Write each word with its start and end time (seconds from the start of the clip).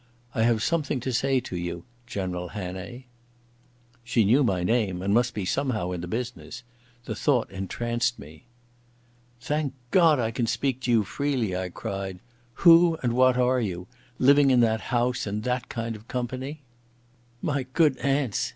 I 0.33 0.41
have 0.41 0.63
something 0.63 0.99
to 1.01 1.13
say 1.13 1.39
to 1.41 1.55
you, 1.55 1.83
General 2.07 2.47
Hannay." 2.47 3.03
She 4.03 4.25
knew 4.25 4.43
my 4.43 4.63
name 4.63 5.03
and 5.03 5.13
must 5.13 5.35
be 5.35 5.45
somehow 5.45 5.91
in 5.91 6.01
the 6.01 6.07
business. 6.07 6.63
The 7.05 7.13
thought 7.13 7.51
entranced 7.51 8.17
me. 8.17 8.45
"Thank 9.39 9.73
God 9.91 10.19
I 10.19 10.31
can 10.31 10.47
speak 10.47 10.79
to 10.81 10.91
you 10.91 11.03
freely," 11.03 11.55
I 11.55 11.69
cried. 11.69 12.17
"Who 12.65 12.97
and 13.03 13.13
what 13.13 13.37
are 13.37 13.61
you—living 13.61 14.49
in 14.49 14.61
that 14.61 14.81
house 14.89 15.27
in 15.27 15.41
that 15.41 15.69
kind 15.69 15.95
of 15.95 16.07
company?" 16.07 16.63
"My 17.43 17.67
good 17.71 17.95
aunts!" 17.99 18.49